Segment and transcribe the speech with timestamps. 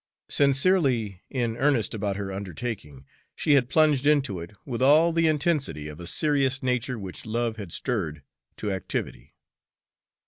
[0.31, 3.05] Sincerely in earnest about her undertaking,
[3.35, 7.57] she had plunged into it with all the intensity of a serious nature which love
[7.57, 8.23] had stirred
[8.57, 9.35] to activity.